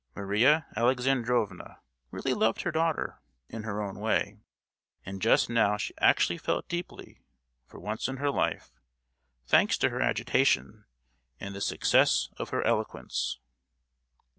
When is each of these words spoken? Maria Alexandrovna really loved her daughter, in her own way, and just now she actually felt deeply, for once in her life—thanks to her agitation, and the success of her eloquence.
Maria 0.15 0.65
Alexandrovna 0.75 1.79
really 2.09 2.33
loved 2.33 2.61
her 2.63 2.71
daughter, 2.71 3.21
in 3.49 3.61
her 3.61 3.83
own 3.83 3.99
way, 3.99 4.39
and 5.05 5.21
just 5.21 5.47
now 5.47 5.77
she 5.77 5.93
actually 5.99 6.39
felt 6.39 6.67
deeply, 6.67 7.21
for 7.67 7.79
once 7.79 8.07
in 8.07 8.17
her 8.17 8.31
life—thanks 8.31 9.77
to 9.77 9.89
her 9.89 10.01
agitation, 10.01 10.85
and 11.39 11.53
the 11.53 11.61
success 11.61 12.29
of 12.37 12.49
her 12.49 12.63
eloquence. 12.65 13.37